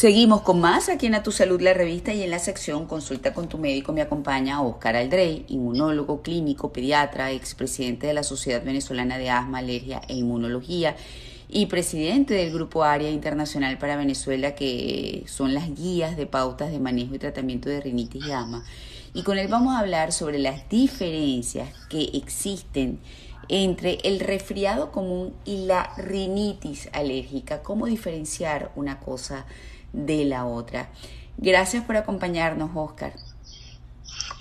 [0.00, 3.34] Seguimos con más aquí en A Tu Salud, la revista, y en la sección Consulta
[3.34, 9.18] con tu médico me acompaña Oscar Aldrey, inmunólogo, clínico, pediatra, expresidente de la Sociedad Venezolana
[9.18, 10.96] de Asma, Alergia e Inmunología
[11.50, 16.80] y presidente del Grupo Área Internacional para Venezuela, que son las guías de pautas de
[16.80, 18.64] manejo y tratamiento de rinitis y asma.
[19.12, 23.00] Y con él vamos a hablar sobre las diferencias que existen
[23.48, 29.44] entre el resfriado común y la rinitis alérgica, cómo diferenciar una cosa
[29.92, 30.90] de la otra.
[31.36, 33.12] Gracias por acompañarnos, Oscar.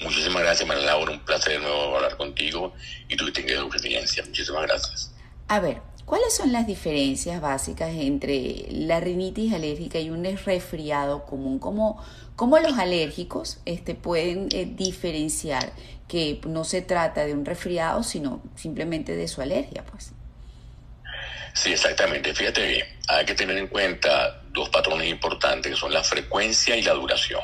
[0.01, 1.11] Muchísimas gracias, María Laura.
[1.11, 2.73] Un placer de nuevo hablar contigo
[3.07, 4.23] y tu distinguida experiencia.
[4.25, 5.11] Muchísimas gracias.
[5.47, 11.59] A ver, ¿cuáles son las diferencias básicas entre la rinitis alérgica y un resfriado común?
[11.59, 12.03] ¿Cómo,
[12.35, 15.73] cómo los alérgicos este, pueden eh, diferenciar
[16.07, 19.83] que no se trata de un resfriado, sino simplemente de su alergia?
[19.83, 20.11] Pues.
[21.53, 22.33] Sí, exactamente.
[22.33, 26.81] Fíjate bien, hay que tener en cuenta dos patrones importantes, que son la frecuencia y
[26.81, 27.41] la duración.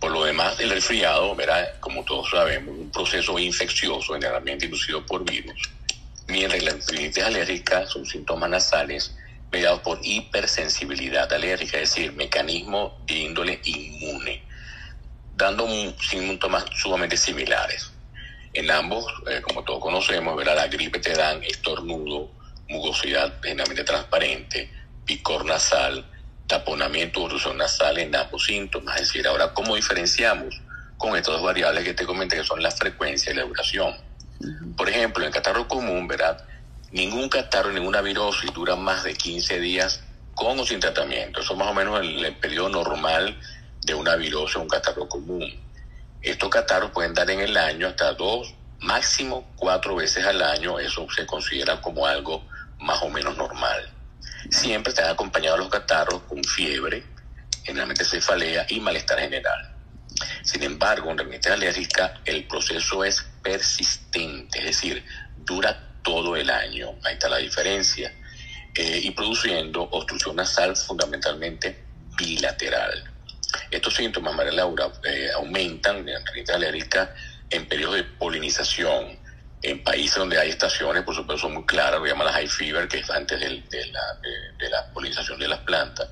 [0.00, 5.24] Por lo demás, el resfriado, verá, como todos sabemos, un proceso infeccioso generalmente inducido por
[5.24, 5.60] virus,
[6.28, 9.16] mientras la rinitis alérgica son síntomas nasales
[9.50, 14.42] mediados por hipersensibilidad alérgica, es decir, mecanismo de índole inmune,
[15.36, 15.66] dando
[16.00, 17.90] síntomas sumamente similares.
[18.54, 22.30] En ambos, eh, como todos conocemos, verá, la gripe te dan estornudo,
[22.68, 24.70] mucosidad generalmente transparente,
[25.04, 26.04] picor nasal,
[26.46, 28.96] taponamiento, obstrucción nasal en ambos síntomas.
[28.96, 30.60] Es decir, ahora, ¿cómo diferenciamos
[30.98, 33.94] con estas dos variables que te comenté, que son la frecuencia y la duración?
[34.76, 36.44] Por ejemplo, en catarro común, ¿verdad?
[36.90, 40.02] Ningún catarro, ninguna virosis dura más de 15 días
[40.34, 41.40] con o sin tratamiento.
[41.40, 43.38] Eso es más o menos el, el periodo normal
[43.84, 45.44] de una virosis o un catarro común.
[46.20, 50.78] Estos catarros pueden dar en el año hasta dos, máximo cuatro veces al año.
[50.78, 52.44] Eso se considera como algo
[52.78, 53.91] más o menos normal.
[54.50, 57.04] Siempre están acompañados los catarros con fiebre,
[57.64, 59.76] generalmente cefalea y malestar general.
[60.42, 65.04] Sin embargo, en rinitis alérgica el proceso es persistente, es decir,
[65.38, 66.90] dura todo el año.
[67.04, 68.12] Ahí está la diferencia.
[68.74, 71.84] Eh, y produciendo obstrucción nasal fundamentalmente
[72.16, 73.04] bilateral.
[73.70, 77.14] Estos síntomas, María Laura, eh, aumentan en rinitis alérgica
[77.50, 79.18] en periodos de polinización,
[79.62, 82.88] en países donde hay estaciones, por supuesto, son muy claras, lo llaman la high fever,
[82.88, 83.48] que es antes de,
[83.92, 84.18] la,
[84.58, 86.08] de, la, polinización de las plantas.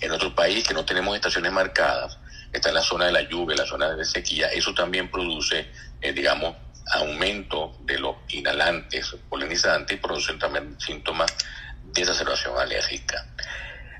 [0.00, 2.18] En otro país que no tenemos estaciones marcadas,
[2.50, 5.68] está en la zona de la lluvia, la zona de sequía, eso también produce,
[6.00, 6.56] eh, digamos,
[6.92, 11.30] aumento de los inhalantes polinizantes y producen también síntomas
[11.84, 13.26] de exacerbación alérgica.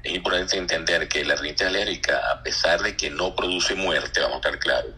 [0.03, 4.37] Es importante entender que la rinitis alérgica, a pesar de que no produce muerte, vamos
[4.37, 4.93] a estar claros,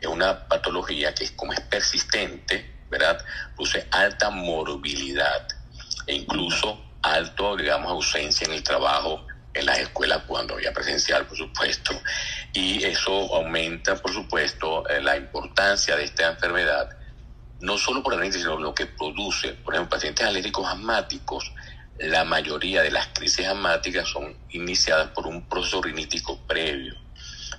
[0.00, 3.18] es una patología que como es persistente, ¿verdad?
[3.54, 5.46] Produce alta morbilidad
[6.06, 11.36] e incluso alto, digamos, ausencia en el trabajo, en las escuelas cuando había presencial, por
[11.36, 11.92] supuesto.
[12.52, 16.90] Y eso aumenta, por supuesto, eh, la importancia de esta enfermedad,
[17.60, 21.52] no solo por rinitis, sino lo que produce, por ejemplo, pacientes alérgicos asmáticos,
[21.98, 26.94] la mayoría de las crisis asmáticas son iniciadas por un proceso rinítico previo.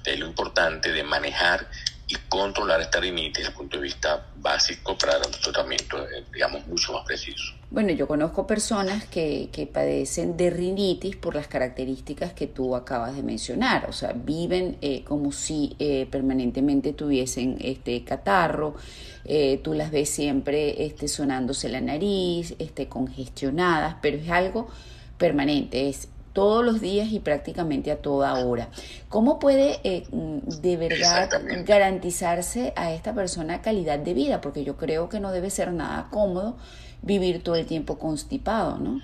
[0.04, 1.68] Es lo importante de manejar
[2.08, 6.24] y controlar esta rinitis desde el punto de vista básico para dar un tratamiento, eh,
[6.34, 7.54] digamos, mucho más preciso.
[7.70, 13.14] Bueno, yo conozco personas que, que padecen de rinitis por las características que tú acabas
[13.16, 18.76] de mencionar, o sea, viven eh, como si eh, permanentemente tuviesen este catarro,
[19.62, 24.70] tú las ves siempre este, sonándose la nariz, este, congestionadas, pero es algo
[25.18, 28.70] permanente, es todos los días y prácticamente a toda hora.
[29.10, 31.32] ¿Cómo puede eh, de verdad
[31.66, 34.40] garantizarse a esta persona calidad de vida?
[34.40, 36.56] Porque yo creo que no debe ser nada cómodo
[37.02, 39.02] vivir todo el tiempo constipado, ¿no?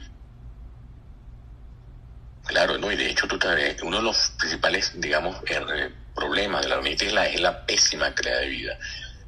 [2.46, 6.70] Claro, no, y de hecho tú sabes, uno de los principales, digamos, er, problemas de
[6.70, 8.78] la rinitis es la, es la pésima calidad de vida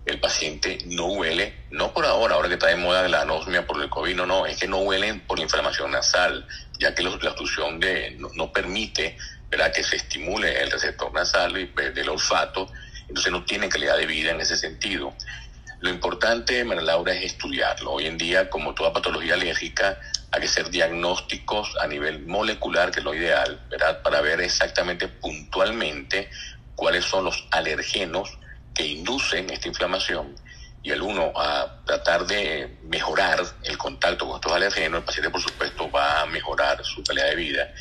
[0.05, 3.81] el paciente no huele, no por ahora, ahora que está de moda la anosmia por
[3.81, 6.47] el COVID, no, no, es que no huelen por inflamación nasal,
[6.79, 9.17] ya que la obstrucción de, no, permite
[9.49, 9.73] ¿verdad?
[9.73, 12.71] que se estimule el receptor nasal y pues, del olfato,
[13.07, 15.13] entonces no tiene calidad de vida en ese sentido.
[15.79, 17.93] Lo importante, María Laura, es estudiarlo.
[17.93, 19.99] Hoy en día, como toda patología alérgica,
[20.31, 24.01] hay que hacer diagnósticos a nivel molecular, que es lo ideal, ¿verdad?
[24.01, 26.29] Para ver exactamente puntualmente
[26.75, 28.37] cuáles son los alergenos
[28.75, 30.35] que inducen esta inflamación
[30.83, 35.41] y el uno a tratar de mejorar el contacto con estos alergenos, el paciente por
[35.41, 37.73] supuesto va a mejorar su calidad de vida.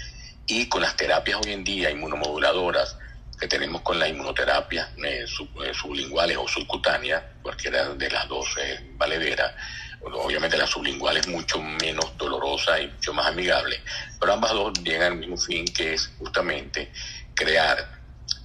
[0.46, 2.96] Y con las terapias hoy en día inmunomoduladoras
[3.38, 8.93] que tenemos con la inmunoterapia eh, eh, sublinguales o subcutáneas, cualquiera de las dos eh,
[8.96, 9.52] valederas,
[10.00, 13.81] obviamente la sublingual es mucho menos dolorosa y mucho más amigable,
[14.19, 16.91] pero ambas dos llegan al mismo fin que es justamente
[17.35, 17.87] crear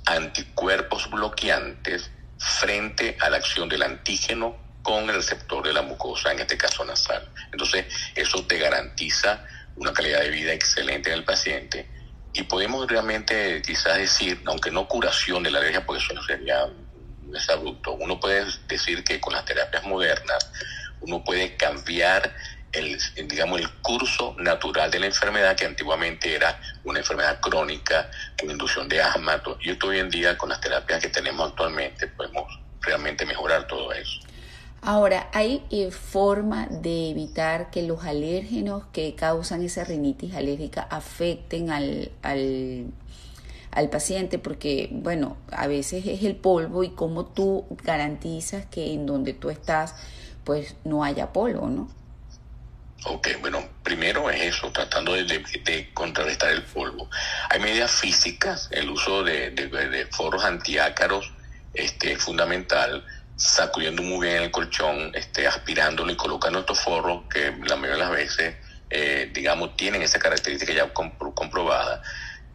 [0.05, 6.39] anticuerpos bloqueantes frente a la acción del antígeno con el receptor de la mucosa, en
[6.39, 7.30] este caso nasal.
[7.51, 9.45] Entonces, eso te garantiza
[9.75, 11.88] una calidad de vida excelente en el paciente
[12.33, 16.65] y podemos realmente quizás decir, aunque no curación de la alergia, porque eso sería
[17.50, 20.51] abrupto, uno puede decir que con las terapias modernas
[21.01, 22.35] uno puede cambiar
[22.71, 28.51] el, digamos, el curso natural de la enfermedad, que antiguamente era una enfermedad crónica con
[28.51, 29.42] inducción de asma.
[29.62, 34.19] Y hoy en día, con las terapias que tenemos actualmente, podemos realmente mejorar todo eso.
[34.81, 41.69] Ahora, ¿hay eh, forma de evitar que los alérgenos que causan esa rinitis alérgica afecten
[41.69, 42.86] al, al,
[43.71, 44.39] al, paciente?
[44.39, 49.50] Porque, bueno, a veces es el polvo y cómo tú garantizas que en donde tú
[49.50, 49.95] estás,
[50.45, 51.98] pues no haya polvo, ¿no?
[53.05, 57.09] Ok, bueno, primero es eso, tratando de, contrarrestar el polvo.
[57.49, 61.31] Hay medidas físicas, el uso de, de foros antiácaros
[61.73, 63.05] este, es fundamental,
[63.35, 67.97] sacudiendo muy bien el colchón, este, aspirándolo y colocando estos forros que la mayoría de
[67.97, 68.55] las veces,
[68.89, 72.01] eh, digamos, tienen esa característica ya comprobada,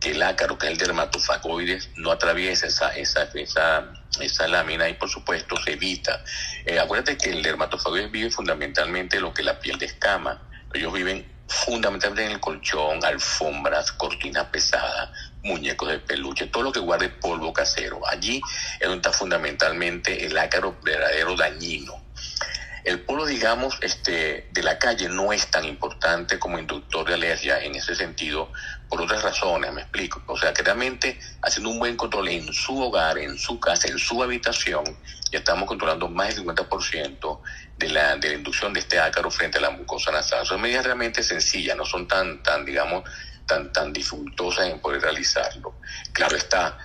[0.00, 4.95] que el ácaro, que es el dermatofagoides, no atraviesa esa, esa, esa esa lámina y
[4.95, 6.23] por supuesto se evita.
[6.65, 10.41] Eh, acuérdate que el dermatofagoides vive fundamentalmente lo que la piel de escama.
[10.73, 15.11] Ellos viven fundamentalmente en el colchón, alfombras, cortinas pesadas,
[15.43, 18.01] muñecos de peluche, todo lo que guarde polvo casero.
[18.09, 18.41] Allí
[18.81, 22.04] es donde está fundamentalmente el ácaro verdadero dañino.
[22.85, 27.59] El polvo, digamos, este, de la calle no es tan importante como inductor de alergia
[27.61, 28.53] en ese sentido,
[28.91, 30.23] por otras razones, me explico.
[30.27, 33.99] O sea, que realmente haciendo un buen control en su hogar, en su casa, en
[33.99, 34.85] su habitación,
[35.33, 37.41] ya estamos controlando más del 50%
[37.79, 40.45] de la, de la inducción de este ácaro frente a la mucosa nasal.
[40.45, 43.05] Son medidas realmente sencillas, no son tan, tan digamos,
[43.47, 45.81] tan, tan dificultosas en poder realizarlo.
[46.13, 46.77] Claro está,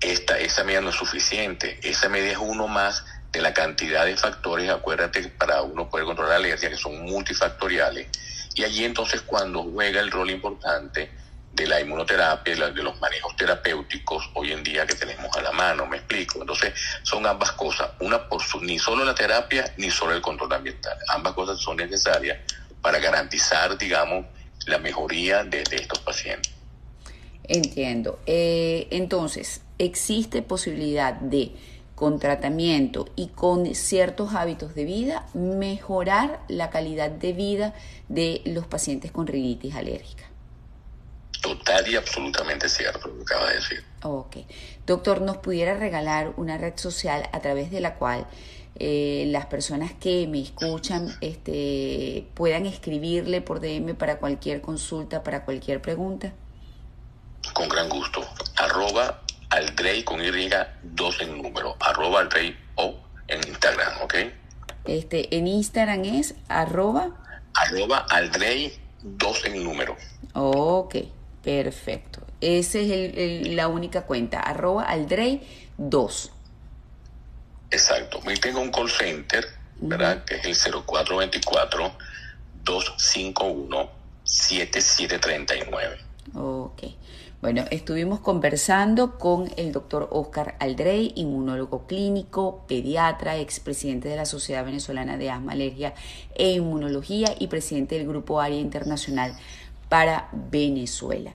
[0.00, 4.16] esta, esa medida no es suficiente, esa medida es uno más de la cantidad de
[4.16, 8.08] factores, acuérdate, para uno poder controlar la alergia, que son multifactoriales,
[8.54, 11.10] y allí entonces cuando juega el rol importante
[11.52, 15.86] de la inmunoterapia, de los manejos terapéuticos hoy en día que tenemos a la mano,
[15.86, 16.40] me explico.
[16.40, 16.72] Entonces
[17.02, 20.96] son ambas cosas, una por su, ni solo la terapia ni solo el control ambiental,
[21.08, 22.38] ambas cosas son necesarias
[22.80, 24.26] para garantizar, digamos,
[24.66, 26.52] la mejoría de, estos pacientes.
[27.44, 28.20] Entiendo.
[28.26, 31.52] Eh, entonces, ¿existe posibilidad de
[31.98, 37.74] con tratamiento y con ciertos hábitos de vida, mejorar la calidad de vida
[38.06, 40.22] de los pacientes con rinitis alérgica.
[41.42, 43.84] Total y absolutamente cierto lo que acaba de decir.
[44.04, 44.36] Ok.
[44.86, 48.28] Doctor, ¿nos pudiera regalar una red social a través de la cual
[48.76, 55.44] eh, las personas que me escuchan este, puedan escribirle por DM para cualquier consulta, para
[55.44, 56.32] cualquier pregunta?
[57.54, 58.24] Con gran gusto.
[58.56, 60.50] Arroba Aldrey con Y,
[60.82, 62.94] dos en número, arroba Aldrey O
[63.28, 64.14] en Instagram, ¿ok?
[64.84, 67.10] Este, en Instagram es arroba.
[67.54, 68.72] Arroba Aldrey
[69.02, 69.96] dos en número.
[70.34, 70.96] Ok,
[71.42, 72.20] perfecto.
[72.40, 75.42] Esa es el, la única cuenta, arroba Aldrey
[75.76, 76.32] 2.
[77.70, 78.20] Exacto.
[78.30, 79.44] Y tengo un call center,
[79.80, 80.24] ¿verdad?
[80.24, 81.92] Que es el 0424
[82.64, 83.90] 251
[84.24, 85.98] 7739.
[86.34, 86.82] Ok.
[87.40, 94.64] Bueno, estuvimos conversando con el doctor Oscar Aldrey, inmunólogo clínico, pediatra, expresidente de la Sociedad
[94.64, 95.94] Venezolana de Asma, Alergia
[96.34, 99.36] e Inmunología y presidente del Grupo Área Internacional
[99.88, 101.26] para Venezuela.